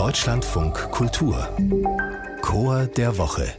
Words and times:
Deutschlandfunk 0.00 0.90
Kultur. 0.92 1.46
Chor 2.40 2.86
der 2.86 3.18
Woche 3.18 3.52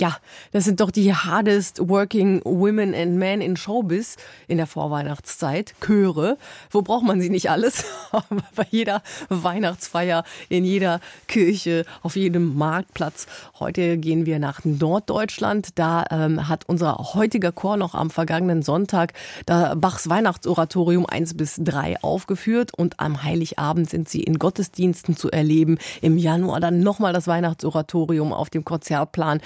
ja, 0.00 0.16
das 0.52 0.64
sind 0.64 0.80
doch 0.80 0.90
die 0.90 1.14
hardest 1.14 1.88
working 1.88 2.40
women 2.44 2.94
and 2.94 3.16
men 3.16 3.42
in 3.42 3.56
Showbiz 3.56 4.16
in 4.48 4.56
der 4.56 4.66
Vorweihnachtszeit. 4.66 5.74
Chöre. 5.80 6.38
Wo 6.70 6.80
braucht 6.80 7.04
man 7.04 7.20
sie 7.20 7.28
nicht 7.28 7.50
alles? 7.50 7.84
Bei 8.56 8.66
jeder 8.70 9.02
Weihnachtsfeier, 9.28 10.24
in 10.48 10.64
jeder 10.64 11.00
Kirche, 11.28 11.84
auf 12.02 12.16
jedem 12.16 12.56
Marktplatz. 12.56 13.26
Heute 13.58 13.98
gehen 13.98 14.24
wir 14.24 14.38
nach 14.38 14.64
Norddeutschland. 14.64 15.78
Da 15.78 16.04
ähm, 16.10 16.48
hat 16.48 16.64
unser 16.66 16.96
heutiger 17.14 17.52
Chor 17.52 17.76
noch 17.76 17.94
am 17.94 18.08
vergangenen 18.08 18.62
Sonntag 18.62 19.12
da 19.44 19.74
Bachs 19.74 20.08
Weihnachtsoratorium 20.08 21.04
1 21.04 21.36
bis 21.36 21.56
3 21.62 22.02
aufgeführt 22.02 22.72
und 22.74 22.98
am 23.00 23.22
Heiligabend 23.22 23.90
sind 23.90 24.08
sie 24.08 24.22
in 24.22 24.38
Gottesdiensten 24.38 25.16
zu 25.16 25.30
erleben. 25.30 25.78
Im 26.00 26.16
Januar 26.16 26.60
dann 26.60 26.80
nochmal 26.80 27.12
das 27.12 27.26
Weihnachtsoratorium 27.26 28.32
auf 28.32 28.48
dem 28.48 28.64
Konzertplan. 28.64 29.40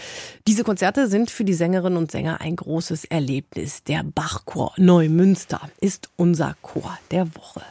Diese 0.47 0.62
Konzerte 0.62 1.09
sind 1.09 1.30
für 1.30 1.45
die 1.45 1.55
Sängerinnen 1.55 1.97
und 1.97 2.11
Sänger 2.11 2.43
ein 2.43 2.57
großes 2.57 3.07
Erlebnis. 3.07 3.83
Der 3.83 4.05
Bachchor 4.05 4.75
Neumünster 4.77 5.59
ist 5.80 6.11
unser 6.17 6.55
Chor 6.61 6.98
der 7.11 7.34
Woche. 7.34 7.62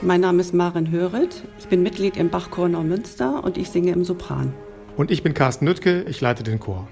Mein 0.00 0.22
Name 0.22 0.40
ist 0.40 0.54
Maren 0.54 0.90
Höret. 0.90 1.42
Ich 1.58 1.68
bin 1.68 1.82
Mitglied 1.82 2.16
im 2.16 2.30
Bachchor 2.30 2.70
Neumünster 2.70 3.44
und 3.44 3.58
ich 3.58 3.68
singe 3.68 3.92
im 3.92 4.06
Sopran. 4.06 4.54
Und 4.96 5.10
ich 5.10 5.22
bin 5.22 5.34
Carsten 5.34 5.66
Nüttke, 5.66 6.04
ich 6.08 6.22
leite 6.22 6.42
den 6.42 6.60
Chor. 6.60 6.88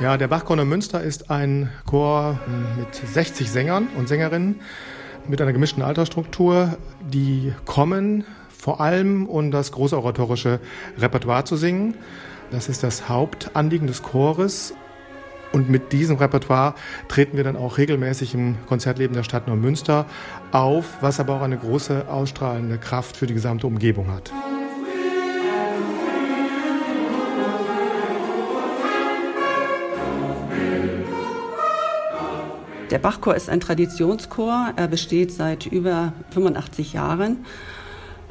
Ja, 0.00 0.16
der 0.16 0.28
Bachchor 0.28 0.64
Münster 0.64 1.02
ist 1.02 1.28
ein 1.28 1.70
Chor 1.84 2.38
mit 2.78 2.94
60 2.94 3.50
Sängern 3.50 3.88
und 3.96 4.06
Sängerinnen 4.06 4.60
mit 5.26 5.42
einer 5.42 5.52
gemischten 5.52 5.82
Altersstruktur, 5.82 6.76
die 7.00 7.52
kommen 7.64 8.24
vor 8.48 8.80
allem, 8.80 9.26
um 9.26 9.50
das 9.50 9.72
große 9.72 9.96
oratorische 9.96 10.60
Repertoire 10.98 11.42
zu 11.44 11.56
singen. 11.56 11.96
Das 12.52 12.68
ist 12.68 12.84
das 12.84 13.08
Hauptanliegen 13.08 13.88
des 13.88 14.04
Chores. 14.04 14.72
Und 15.52 15.68
mit 15.68 15.92
diesem 15.92 16.16
Repertoire 16.16 16.74
treten 17.08 17.36
wir 17.36 17.42
dann 17.42 17.56
auch 17.56 17.78
regelmäßig 17.78 18.34
im 18.34 18.54
Konzertleben 18.66 19.14
der 19.14 19.24
Stadt 19.24 19.48
Neumünster 19.48 20.06
auf, 20.52 20.98
was 21.00 21.18
aber 21.18 21.34
auch 21.34 21.42
eine 21.42 21.56
große 21.56 22.08
ausstrahlende 22.08 22.78
Kraft 22.78 23.16
für 23.16 23.26
die 23.26 23.34
gesamte 23.34 23.66
Umgebung 23.66 24.12
hat. 24.12 24.30
Der 32.90 32.98
Bachchor 32.98 33.34
ist 33.34 33.50
ein 33.50 33.60
Traditionschor. 33.60 34.72
Er 34.76 34.88
besteht 34.88 35.30
seit 35.30 35.66
über 35.66 36.14
85 36.30 36.94
Jahren 36.94 37.44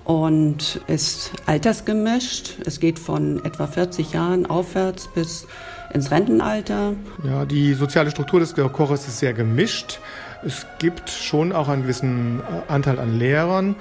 und 0.03 0.81
ist 0.87 1.31
altersgemischt. 1.45 2.55
Es 2.65 2.79
geht 2.79 2.97
von 2.97 3.43
etwa 3.45 3.67
40 3.67 4.13
Jahren 4.13 4.47
aufwärts 4.47 5.09
bis 5.13 5.45
ins 5.93 6.09
Rentenalter. 6.09 6.93
Ja, 7.23 7.45
die 7.45 7.75
soziale 7.75 8.09
Struktur 8.09 8.39
des 8.39 8.55
Chores 8.55 9.07
ist 9.07 9.19
sehr 9.19 9.33
gemischt. 9.33 9.99
Es 10.43 10.65
gibt 10.79 11.09
schon 11.09 11.51
auch 11.51 11.67
einen 11.67 11.83
gewissen 11.83 12.41
Anteil 12.67 12.99
an 12.99 13.19
Lehrern 13.19 13.75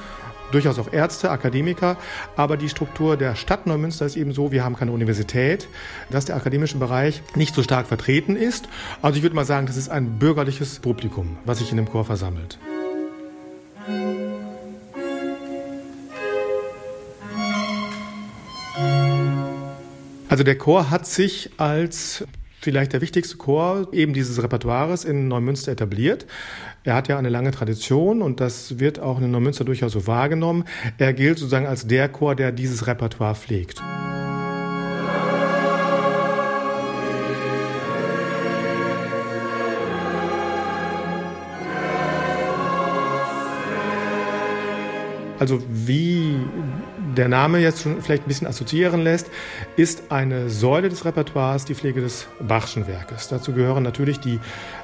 durchaus 0.52 0.78
auch 0.78 0.92
Ärzte, 0.92 1.30
Akademiker, 1.30 1.96
aber 2.36 2.56
die 2.56 2.68
Struktur 2.68 3.16
der 3.16 3.34
Stadt 3.34 3.66
Neumünster 3.66 4.06
ist 4.06 4.16
eben 4.16 4.32
so, 4.32 4.52
wir 4.52 4.64
haben 4.64 4.76
keine 4.76 4.92
Universität, 4.92 5.68
dass 6.10 6.24
der 6.24 6.36
akademische 6.36 6.78
Bereich 6.78 7.22
nicht 7.34 7.54
so 7.54 7.62
stark 7.62 7.86
vertreten 7.86 8.36
ist. 8.36 8.68
Also 9.02 9.16
ich 9.16 9.22
würde 9.22 9.36
mal 9.36 9.44
sagen, 9.44 9.66
das 9.66 9.76
ist 9.76 9.88
ein 9.88 10.18
bürgerliches 10.18 10.78
Publikum, 10.78 11.38
was 11.44 11.58
sich 11.58 11.70
in 11.70 11.76
dem 11.76 11.88
Chor 11.88 12.04
versammelt. 12.04 12.58
Also 20.28 20.42
der 20.44 20.58
Chor 20.58 20.90
hat 20.90 21.06
sich 21.06 21.50
als 21.56 22.24
vielleicht 22.66 22.94
der 22.94 23.00
wichtigste 23.00 23.36
Chor 23.36 23.86
eben 23.92 24.12
dieses 24.12 24.42
Repertoires 24.42 25.04
in 25.04 25.28
Neumünster 25.28 25.70
etabliert. 25.70 26.26
Er 26.82 26.96
hat 26.96 27.06
ja 27.06 27.16
eine 27.16 27.28
lange 27.28 27.52
Tradition 27.52 28.22
und 28.22 28.40
das 28.40 28.80
wird 28.80 28.98
auch 28.98 29.20
in 29.20 29.30
Neumünster 29.30 29.64
durchaus 29.64 29.92
so 29.92 30.08
wahrgenommen. 30.08 30.64
Er 30.98 31.12
gilt 31.12 31.38
sozusagen 31.38 31.66
als 31.66 31.86
der 31.86 32.08
Chor, 32.08 32.34
der 32.34 32.50
dieses 32.50 32.88
Repertoire 32.88 33.36
pflegt. 33.36 33.80
Also 45.38 45.62
wie 45.68 46.34
der 47.16 47.28
Name 47.28 47.58
jetzt 47.58 47.82
schon 47.82 48.00
vielleicht 48.02 48.24
ein 48.24 48.28
bisschen 48.28 48.46
assoziieren 48.46 49.02
lässt, 49.02 49.30
ist 49.76 50.10
eine 50.10 50.50
Säule 50.50 50.88
des 50.88 51.04
Repertoires 51.04 51.64
die 51.64 51.74
Pflege 51.74 52.00
des 52.00 52.26
Bachschen 52.40 52.86
Werkes. 52.86 53.28
Dazu 53.28 53.52
gehören 53.52 53.82
natürlich 53.82 54.20
die 54.20 54.38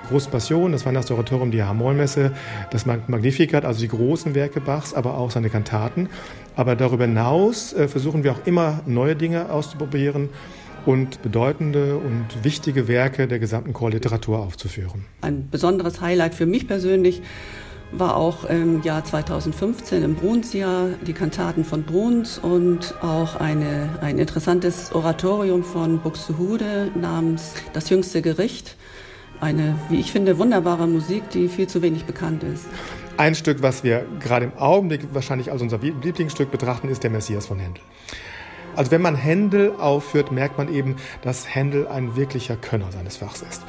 großen 0.09 0.31
Passionen, 0.31 0.73
das 0.73 0.87
Weihnachtsoratorium, 0.87 1.51
die 1.51 1.63
Harmonmesse, 1.63 2.33
das 2.71 2.87
Magnificat, 2.87 3.65
also 3.65 3.81
die 3.81 3.89
großen 3.89 4.35
Werke 4.35 4.61
Bachs, 4.61 4.95
aber 4.95 5.17
auch 5.17 5.31
seine 5.31 5.51
Kantaten. 5.51 6.09
Aber 6.57 6.77
darüber 6.77 7.05
hinaus 7.05 7.73
äh, 7.73 7.89
versuchen 7.89 8.25
wir 8.25 8.33
auch 8.33 8.47
immer 8.47 8.81
neue 8.87 9.17
Dinge 9.17 9.51
auszuprobieren 9.51 10.29
und 10.85 11.23
bedeutende 11.23 11.97
und 11.97 12.27
wichtige 12.43 12.89
Werke 12.89 13.29
der 13.29 13.39
gesamten 13.39 13.73
Chorliteratur 13.73 14.41
aufzuführen. 14.41 15.05
Ein 15.21 15.49
besonderes 15.49 16.01
Highlight 16.01 16.35
für 16.35 16.47
mich 16.47 16.67
persönlich 16.67 17.23
war 17.93 18.17
auch 18.17 18.45
im 18.45 18.83
Jahr 18.83 19.05
2015 19.05 20.03
im 20.03 20.15
Brunsjahr 20.15 20.89
die 21.07 21.13
Kantaten 21.13 21.65
von 21.65 21.83
Bruns 21.83 22.39
und 22.39 22.95
auch 23.03 23.37
eine, 23.37 23.91
ein 24.01 24.19
interessantes 24.19 24.93
Oratorium 24.95 25.63
von 25.63 25.99
Buxtehude 25.99 26.91
namens 26.95 27.55
Das 27.73 27.91
jüngste 27.91 28.23
Gericht. 28.23 28.77
Eine, 29.41 29.77
wie 29.89 30.01
ich 30.01 30.13
finde, 30.13 30.39
wunderbare 30.39 30.87
Musik, 30.87 31.29
die 31.31 31.49
viel 31.49 31.67
zu 31.67 31.83
wenig 31.83 32.05
bekannt 32.05 32.43
ist. 32.45 32.67
Ein 33.17 33.35
Stück, 33.35 33.61
was 33.61 33.85
wir 33.85 34.07
gerade 34.21 34.47
im 34.47 34.57
Augenblick 34.57 35.09
wahrscheinlich 35.13 35.53
als 35.53 35.61
unser 35.61 35.79
Lieblingsstück 35.79 36.51
betrachten, 36.51 36.89
ist 36.89 37.03
der 37.03 37.11
Messias 37.11 37.47
von 37.47 37.59
Händel. 37.59 37.83
Also 38.75 38.91
wenn 38.91 39.03
man 39.03 39.15
Händel 39.15 39.73
aufführt, 39.79 40.33
merkt 40.33 40.59
man 40.59 40.73
eben, 40.73 40.97
dass 41.23 41.55
Händel 41.55 41.87
ein 41.89 42.17
wirklicher 42.17 42.57
Könner 42.57 42.91
seines 42.91 43.19
Fachs 43.19 43.43
ist. 43.43 43.63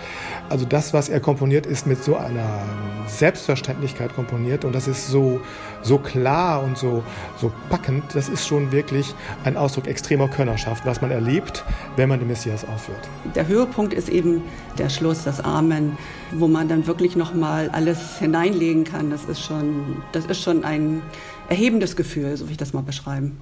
Also 0.50 0.66
das, 0.66 0.94
was 0.94 1.10
er 1.10 1.20
komponiert, 1.20 1.66
ist 1.66 1.86
mit 1.88 2.04
so 2.04 2.16
einer 2.16 2.64
Selbstverständlichkeit 3.08 4.16
komponiert 4.16 4.66
und 4.66 4.74
das 4.74 4.88
ist 4.88 5.08
so, 5.08 5.42
so 5.82 5.98
klar 5.98 6.64
und 6.64 6.78
so, 6.78 7.04
so 7.38 7.52
packend. 7.70 8.04
Das 8.14 8.30
ist 8.30 8.48
schon 8.48 8.72
wirklich 8.72 9.14
ein 9.44 9.58
Ausdruck 9.58 9.88
extremer 9.88 10.28
Könnerschaft, 10.28 10.86
was 10.86 11.02
man 11.02 11.12
erlebt, 11.12 11.64
wenn 11.96 12.10
man 12.10 12.20
den 12.20 12.28
Messias 12.28 12.66
aufführt. 12.66 13.10
Der 13.36 13.48
Höhepunkt 13.48 13.94
ist 13.94 14.10
eben 14.10 14.42
der 14.78 14.90
Schluss, 14.90 15.24
das 15.24 15.42
Amen, 15.42 15.98
wo 16.32 16.48
man 16.48 16.68
dann 16.68 16.88
wirklich 16.88 17.16
nochmal 17.16 17.70
alles 17.72 18.20
hineinlegen 18.20 18.86
kann. 18.86 19.10
Das 19.10 19.26
ist 19.26 19.42
schon, 19.42 20.02
das 20.14 20.26
ist 20.26 20.42
schon 20.42 20.64
ein 20.64 21.02
erhebendes 21.50 21.96
Gefühl, 21.96 22.38
so 22.38 22.46
will 22.46 22.52
ich 22.52 22.58
das 22.58 22.74
mal 22.74 22.84
beschreiben. 22.84 23.42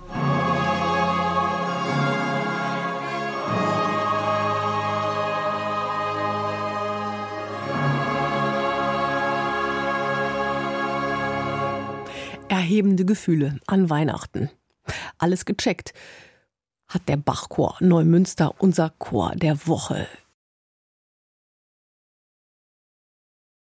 Erhebende 12.52 13.06
Gefühle 13.06 13.60
an 13.66 13.90
Weihnachten. 13.90 14.50
Alles 15.18 15.46
gecheckt. 15.46 15.94
Hat 16.88 17.08
der 17.08 17.16
Bachchor 17.16 17.78
Neumünster 17.80 18.56
unser 18.60 18.90
Chor 19.00 19.32
der 19.36 19.68
Woche 19.68 20.06